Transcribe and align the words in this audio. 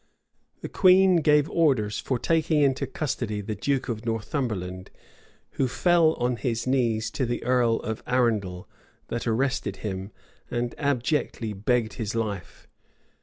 The 0.61 0.67
queen 0.67 1.17
gave 1.17 1.47
orders 1.51 1.99
for 1.99 2.17
taking 2.17 2.59
into 2.59 2.87
custody 2.87 3.39
the 3.39 3.53
duke 3.53 3.87
of 3.87 4.03
Northumberland, 4.03 4.89
who 5.51 5.67
fell 5.67 6.13
on 6.15 6.37
his 6.37 6.65
knees 6.65 7.11
to 7.11 7.23
the 7.23 7.43
earl 7.43 7.75
of 7.81 8.01
Arundel, 8.07 8.67
that 9.09 9.27
arrested 9.27 9.75
him, 9.85 10.11
and 10.49 10.73
abjectly 10.79 11.53
begged 11.53 11.93
his 11.93 12.15
life. 12.15 12.67